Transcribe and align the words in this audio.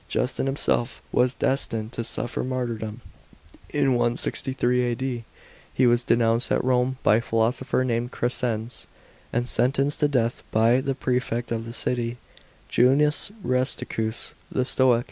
Justin 0.07 0.47
himself 0.47 0.99
was 1.11 1.35
destined 1.35 1.91
to 1.93 2.03
suffer 2.03 2.43
martyrdom. 2.43 3.01
In 3.69 3.89
163 3.93 4.81
A.D., 4.83 5.25
he 5.71 5.85
was 5.85 6.01
denounced 6.01 6.51
at 6.51 6.63
Rome 6.63 6.97
by 7.03 7.17
a 7.17 7.21
philosopher 7.21 7.83
named 7.83 8.11
Crescens, 8.11 8.87
and 9.31 9.47
sen 9.47 9.73
tenced 9.73 9.99
to 9.99 10.07
death 10.07 10.41
by 10.49 10.81
the 10.81 10.95
prefect 10.95 11.51
of 11.51 11.65
the 11.65 11.71
city, 11.73 12.17
Q. 12.67 12.85
Junius 12.85 13.31
Rusticus, 13.43 14.33
the 14.51 14.65
Stoic. 14.65 14.99